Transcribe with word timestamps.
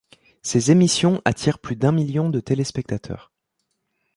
Ces 0.41 0.71
émissions 0.71 1.21
attirent 1.25 1.59
plus 1.59 1.75
d'un 1.75 1.91
million 1.91 2.31
de 2.31 2.39
téléspectateurs. 2.39 3.31